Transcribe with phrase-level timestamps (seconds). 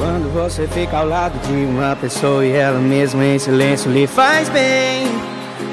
[0.00, 4.48] Quando você fica ao lado de uma pessoa e ela mesma em silêncio lhe faz
[4.48, 5.06] bem.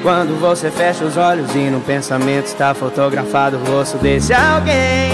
[0.04, 5.14] Quando você fecha os olhos e no pensamento está fotografado o rosto desse alguém.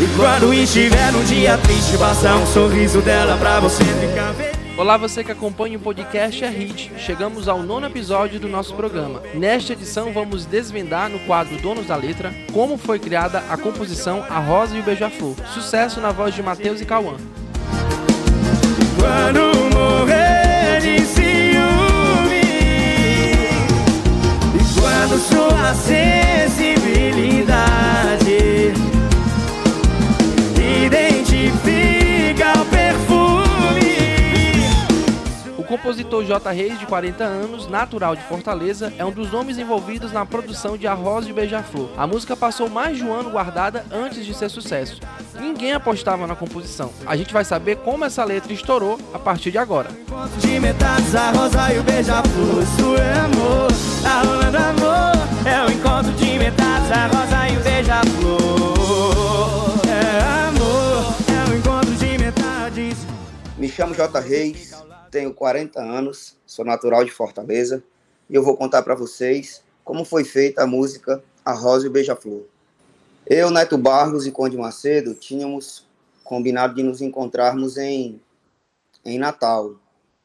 [0.00, 4.54] E quando estiver num dia triste, basta um sorriso dela pra você ficar feliz.
[4.78, 6.90] Olá, você que acompanha o podcast é Hit.
[6.96, 9.20] Chegamos ao nono episódio do nosso programa.
[9.34, 14.38] Nesta edição, vamos desvendar no quadro Donos da Letra como foi criada a composição A
[14.38, 15.36] Rosa e o Beija-Flor.
[15.52, 17.16] Sucesso na voz de Matheus e Cauã.
[35.84, 36.50] Compositor J.
[36.50, 40.86] Reis, de 40 anos, natural de Fortaleza, é um dos nomes envolvidos na produção de
[40.86, 41.90] A Rosa e o Beija-Flor.
[41.96, 45.00] A música passou mais de um ano guardada antes de ser sucesso.
[45.44, 46.90] Ninguém apostava na composição.
[47.04, 49.90] A gente vai saber como essa letra estourou a partir de agora.
[49.90, 53.70] Encontro de metades, a rosa e o beija-flor Isso é amor,
[54.02, 55.12] tá rolando amor
[55.46, 58.34] É o encontro de metades, a rosa e o beija-flor
[59.86, 63.06] É amor, é o encontro de metades
[63.58, 64.18] Me chamo J.
[64.20, 64.72] Reis,
[65.10, 67.84] tenho 40 anos, sou natural de Fortaleza
[68.30, 71.92] e eu vou contar para vocês como foi feita a música A Rosa e o
[71.92, 72.53] Beija-Flor.
[73.26, 75.86] Eu, Neto Barros e Conde Macedo tínhamos
[76.22, 78.20] combinado de nos encontrarmos em,
[79.02, 79.76] em Natal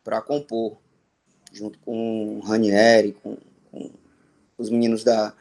[0.03, 0.78] para compor,
[1.53, 3.38] junto com o Ranieri, com,
[3.72, 3.89] com
[4.58, 5.33] os meninos da,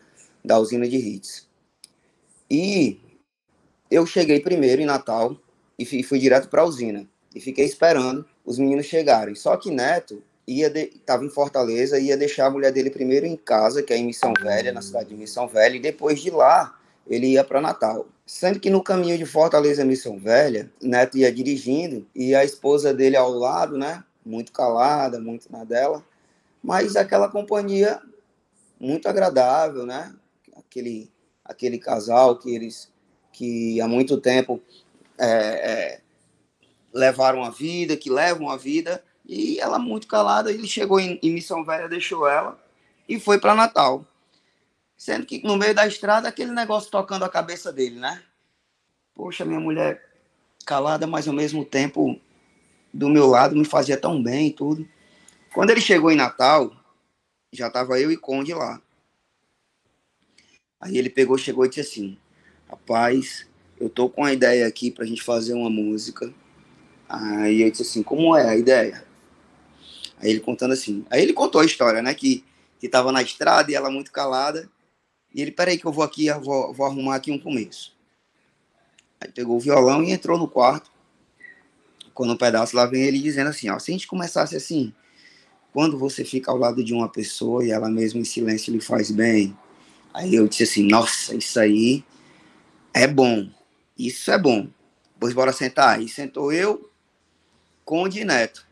[0.44, 1.48] da usina de hits.
[2.48, 3.00] E
[3.90, 5.36] eu cheguei primeiro em Natal
[5.76, 9.34] e fui, fui direto para a usina e fiquei esperando os meninos chegarem.
[9.34, 13.82] Só que Neto ia estava em Fortaleza ia deixar a mulher dele primeiro em casa,
[13.82, 16.77] que é em Missão Velha, na cidade de Missão Velha, e depois de lá
[17.08, 18.06] ele ia para Natal.
[18.26, 23.16] Sendo que no caminho de Fortaleza Missão Velha, Neto ia dirigindo e a esposa dele
[23.16, 24.04] ao lado, né?
[24.24, 26.04] Muito calada, muito na dela,
[26.62, 28.00] mas aquela companhia
[28.78, 30.14] muito agradável, né?
[30.56, 31.10] Aquele
[31.44, 32.92] aquele casal que eles
[33.32, 34.60] que há muito tempo
[35.16, 36.00] é, é,
[36.92, 41.32] levaram a vida, que levam a vida, e ela muito calada, ele chegou em, em
[41.32, 42.58] Missão Velha, deixou ela
[43.08, 44.04] e foi para Natal.
[44.98, 48.20] Sendo que no meio da estrada, aquele negócio tocando a cabeça dele, né?
[49.14, 50.04] Poxa, minha mulher
[50.66, 52.20] calada, mas ao mesmo tempo
[52.92, 54.86] do meu lado me fazia tão bem e tudo.
[55.54, 56.72] Quando ele chegou em Natal,
[57.52, 58.82] já tava eu e Conde lá.
[60.80, 62.18] Aí ele pegou, chegou e disse assim:
[62.68, 63.46] Rapaz,
[63.78, 66.34] eu tô com uma ideia aqui pra gente fazer uma música.
[67.08, 69.04] Aí eu disse assim: Como é a ideia?
[70.18, 71.06] Aí ele contando assim.
[71.08, 72.12] Aí ele contou a história, né?
[72.14, 72.44] Que,
[72.80, 74.68] que tava na estrada e ela muito calada.
[75.34, 77.96] E ele, peraí que eu vou aqui, eu vou, vou arrumar aqui um começo.
[79.20, 80.90] Aí pegou o violão e entrou no quarto.
[82.14, 84.92] Quando um pedaço lá vem ele dizendo assim, ó, se a gente começasse assim,
[85.72, 89.10] quando você fica ao lado de uma pessoa e ela mesma em silêncio lhe faz
[89.10, 89.56] bem,
[90.12, 92.04] aí eu disse assim, nossa, isso aí
[92.92, 93.48] é bom,
[93.96, 94.68] isso é bom.
[95.20, 96.00] Pois bora sentar.
[96.00, 96.90] E sentou eu,
[97.84, 98.66] Conde e Neto.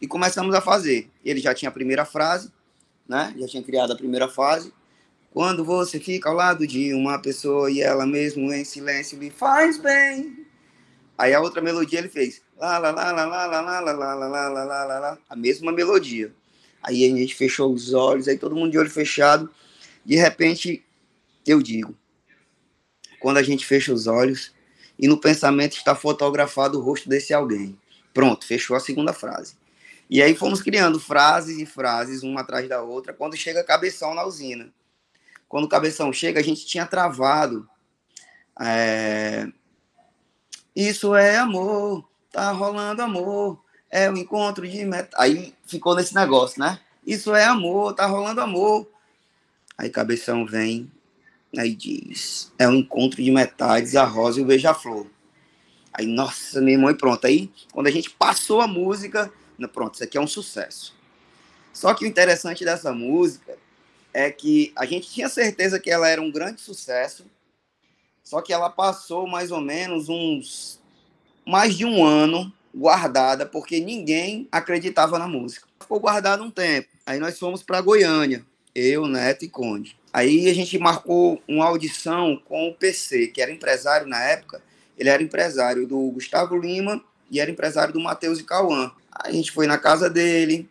[0.00, 1.10] E começamos a fazer.
[1.24, 2.52] Ele já tinha a primeira frase,
[3.06, 3.34] né?
[3.38, 4.72] Já tinha criado a primeira fase.
[5.30, 9.78] Quando você fica ao lado de uma pessoa e ela mesmo em silêncio lhe faz
[9.78, 10.46] bem.
[11.16, 14.14] Aí a outra melodia ele fez lá lá lá lá lá lá lá lá lá
[14.14, 16.32] lá lá lá lá lá a mesma melodia.
[16.82, 19.48] Aí a gente fechou os olhos, aí todo mundo de olho fechado.
[20.04, 20.84] De repente
[21.46, 21.96] eu digo,
[23.20, 24.52] quando a gente fecha os olhos
[24.98, 27.78] e no pensamento está fotografado o rosto desse alguém.
[28.12, 29.54] Pronto, fechou a segunda frase.
[30.08, 34.24] E aí fomos criando frases e frases, uma atrás da outra, quando chega Cabeção na
[34.24, 34.72] usina.
[35.50, 37.68] Quando o Cabeção chega, a gente tinha travado.
[38.58, 39.48] É...
[40.76, 43.60] Isso é amor, tá rolando amor,
[43.90, 45.16] é o encontro de meta.
[45.20, 46.78] Aí ficou nesse negócio, né?
[47.04, 48.88] Isso é amor, tá rolando amor.
[49.76, 50.88] Aí Cabeção vem,
[51.58, 55.08] aí diz: é o encontro de metades, a rosa e o beija-flor.
[55.92, 57.26] Aí, nossa, meu irmão, e pronto.
[57.26, 59.32] Aí, quando a gente passou a música,
[59.72, 60.94] pronto, isso aqui é um sucesso.
[61.72, 63.58] Só que o interessante dessa música
[64.12, 67.24] é que a gente tinha certeza que ela era um grande sucesso,
[68.22, 70.80] só que ela passou mais ou menos uns
[71.44, 75.66] mais de um ano guardada, porque ninguém acreditava na música.
[75.80, 76.88] Ficou guardada um tempo.
[77.04, 79.96] Aí nós fomos para Goiânia, eu, Neto e Conde.
[80.12, 84.62] Aí a gente marcou uma audição com o PC, que era empresário na época.
[84.96, 88.92] Ele era empresário do Gustavo Lima e era empresário do Matheus e Cauã.
[89.10, 90.68] A gente foi na casa dele,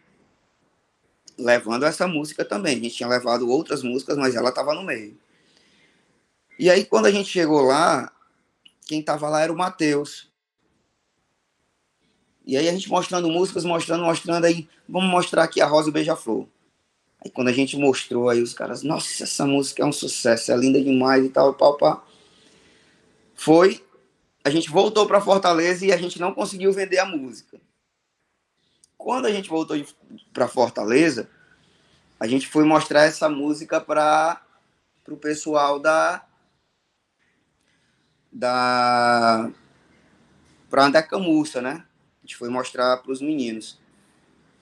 [1.39, 2.77] levando essa música também.
[2.77, 5.17] A gente tinha levado outras músicas, mas ela estava no meio.
[6.57, 8.11] E aí, quando a gente chegou lá,
[8.85, 10.29] quem estava lá era o Matheus.
[12.45, 15.91] E aí a gente mostrando músicas, mostrando, mostrando, aí vamos mostrar aqui a Rosa e
[15.91, 16.47] Beija-Flor.
[17.23, 20.57] Aí quando a gente mostrou, aí os caras, nossa, essa música é um sucesso, é
[20.57, 22.07] linda demais e tal, pau.
[23.35, 23.85] Foi,
[24.43, 27.61] a gente voltou para Fortaleza e a gente não conseguiu vender a música.
[28.99, 29.81] Quando a gente voltou
[30.33, 31.29] para Fortaleza,
[32.19, 34.41] a gente foi mostrar essa música para
[35.07, 36.21] o pessoal da
[38.29, 39.49] da
[40.69, 41.85] para Andecamussa, né?
[42.17, 43.79] A gente foi mostrar para os meninos.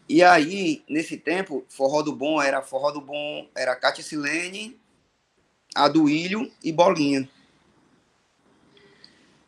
[0.08, 4.80] E aí, nesse tempo, Forró do Bom era Forró do Bom, era Cátia Silene,
[5.76, 7.28] Aduílio e Bolinha.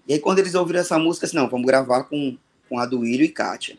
[0.08, 2.36] E aí, quando eles ouviram essa música, assim, não, vamos gravar com,
[2.68, 3.78] com Aduílio e Kátia.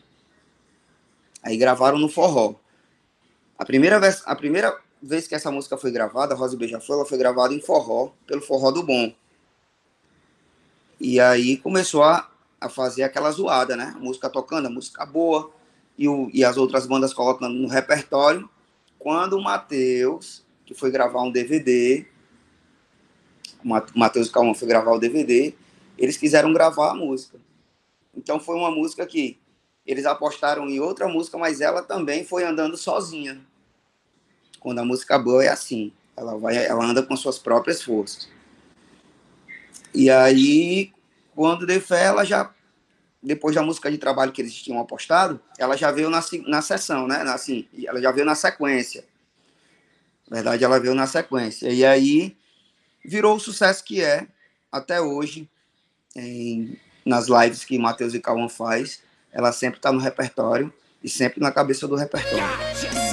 [1.43, 2.55] Aí gravaram no Forró.
[3.57, 7.17] A primeira vez, a primeira vez que essa música foi gravada, Rosa Beija-Flor, ela foi
[7.17, 9.13] gravada em Forró, pelo Forró do Bom.
[10.99, 12.29] E aí começou a,
[12.59, 13.93] a fazer aquela zoada, né?
[13.95, 15.51] A música tocando, a música boa
[15.97, 18.47] e, o, e as outras bandas colocando no repertório.
[18.99, 22.05] Quando o Matheus, que foi gravar um DVD,
[23.63, 25.55] o Matheus Calma foi gravar o DVD,
[25.97, 27.39] eles quiseram gravar a música.
[28.15, 29.40] Então foi uma música que
[29.85, 33.41] eles apostaram em outra música, mas ela também foi andando sozinha.
[34.59, 38.29] Quando a música boa é assim, ela vai, ela anda com suas próprias forças.
[39.93, 40.93] E aí,
[41.35, 42.53] quando deu fé, ela já
[43.21, 47.07] depois da música de trabalho que eles tinham apostado, ela já veio na, na sessão,
[47.07, 47.17] né?
[47.21, 49.05] Assim, ela já veio na sequência.
[50.27, 51.69] Na verdade, ela veio na sequência.
[51.69, 52.35] E aí
[53.05, 54.27] virou o sucesso que é
[54.71, 55.47] até hoje,
[56.15, 59.03] em, nas lives que Matheus e Cauã faz.
[59.31, 60.71] Ela sempre está no repertório
[61.03, 63.10] e sempre na cabeça do repertório.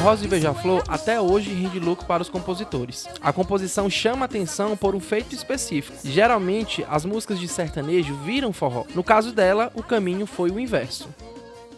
[0.00, 3.06] Rosa e Beija-Flor até hoje rende lucro para os compositores.
[3.20, 5.98] A composição chama atenção por um feito específico.
[6.02, 8.86] Geralmente, as músicas de sertanejo viram forró.
[8.94, 11.06] No caso dela, o caminho foi o inverso.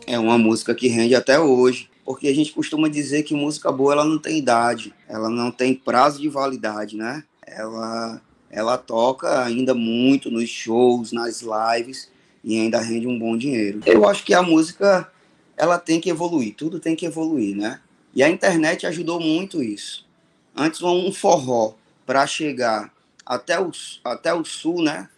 [0.06, 3.94] É uma música que rende até hoje, porque a gente costuma dizer que música boa
[3.94, 7.25] ela não tem idade, ela não tem prazo de validade, né?
[7.44, 12.08] Ela ela toca ainda muito nos shows, nas lives
[12.44, 13.80] e ainda rende um bom dinheiro.
[13.84, 15.10] Eu acho que a música
[15.56, 17.80] ela tem que evoluir, tudo tem que evoluir, né?
[18.14, 20.06] E a internet ajudou muito isso.
[20.55, 21.75] Antes, um forró
[22.05, 22.93] para chegar
[23.25, 23.70] até o,
[24.05, 25.09] até o sul, né?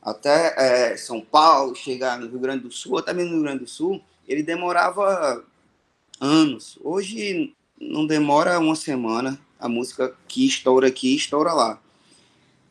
[0.00, 0.54] Até
[0.92, 3.70] é, São Paulo, chegar no Rio Grande do Sul, até mesmo no Rio Grande do
[3.70, 5.44] Sul, ele demorava
[6.20, 6.78] anos.
[6.82, 11.80] Hoje não demora uma semana, a música que estoura aqui, estoura lá.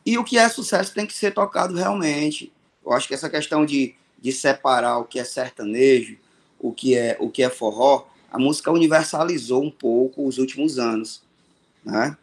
[0.04, 2.52] E o que é sucesso tem que ser tocado realmente.
[2.84, 6.16] Eu acho que essa questão de, de separar o que é sertanejo,
[6.58, 11.22] o que é, o que é forró, a música universalizou um pouco os últimos anos,
[11.84, 12.16] né?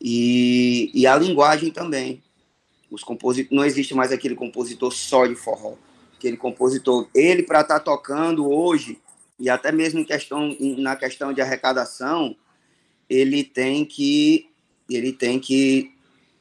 [0.00, 2.22] E, e a linguagem também.
[2.90, 3.48] Os composit...
[3.50, 5.74] Não existe mais aquele compositor só de forró.
[6.16, 9.00] Aquele compositor, ele para estar tá tocando hoje,
[9.38, 12.36] e até mesmo em questão, na questão de arrecadação,
[13.08, 14.48] ele tem que
[14.88, 15.92] ele tem que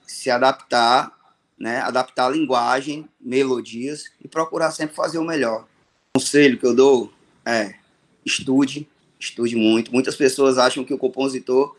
[0.05, 1.12] se adaptar,
[1.57, 1.79] né?
[1.79, 5.67] adaptar a linguagem, melodias e procurar sempre fazer o melhor.
[6.15, 7.12] O conselho que eu dou
[7.43, 7.75] é
[8.24, 8.88] estude,
[9.25, 9.91] estude muito.
[9.91, 11.75] Muitas pessoas acham que o compositor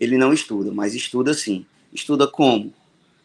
[0.00, 1.64] ele não estuda, mas estuda sim.
[1.92, 2.72] Estuda como?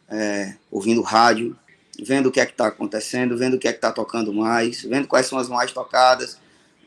[0.10, 1.56] É, ouvindo rádio,
[2.02, 4.82] vendo o que é que está acontecendo, vendo o que é que está tocando mais,
[4.84, 6.38] vendo quais são as mais tocadas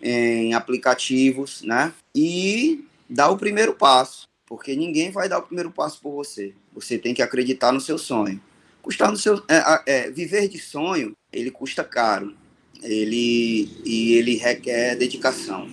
[0.01, 1.93] em aplicativos, né?
[2.15, 6.53] E dá o primeiro passo, porque ninguém vai dar o primeiro passo por você.
[6.73, 8.41] Você tem que acreditar no seu sonho.
[8.81, 12.35] Custar no seu, é, é, viver de sonho, ele custa caro.
[12.83, 15.71] Ele e ele requer dedicação.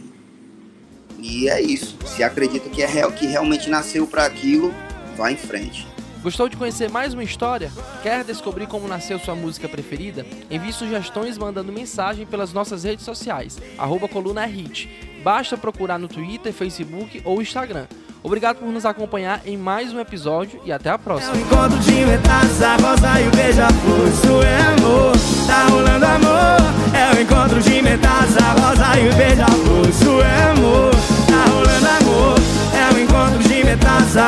[1.22, 1.98] E é isso.
[2.06, 4.74] Se acredita que é real, que realmente nasceu para aquilo,
[5.18, 5.88] vá em frente.
[6.22, 7.72] Gostou de conhecer mais uma história?
[8.04, 10.26] Quer descobrir como nasceu sua música preferida?
[10.52, 14.90] Envie sugestões mandando mensagem pelas nossas redes sociais, arroba coluna hit.
[15.24, 17.88] Basta procurar no Twitter, Facebook ou Instagram.
[18.22, 21.34] Obrigado por nos acompanhar em mais um episódio e até a próxima.
[21.34, 25.14] É o encontro de metades, a rosa e o beija-flor, isso é amor,
[25.48, 26.60] tá rolando amor.
[26.94, 30.99] É o encontro de metades, a rosa e o beija-flor, isso é amor,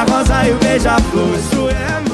[0.10, 1.36] rosa e o beija-flor.
[1.36, 2.11] Isso é.